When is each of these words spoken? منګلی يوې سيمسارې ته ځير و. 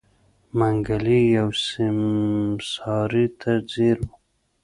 منګلی 0.57 1.21
يوې 1.37 1.57
سيمسارې 1.67 3.25
ته 3.39 3.51
ځير 3.71 3.97
و. 4.05 4.07